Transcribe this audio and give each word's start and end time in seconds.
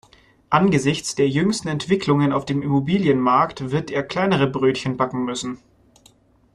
Angesichts 0.49 1.13
der 1.13 1.29
jüngsten 1.29 1.67
Entwicklungen 1.67 2.33
auf 2.33 2.43
dem 2.43 2.63
Immobilienmarkt 2.63 3.69
wird 3.69 3.91
er 3.91 4.01
kleinere 4.01 4.47
Brötchen 4.47 4.97
backen 4.97 5.25
müssen. 5.25 5.59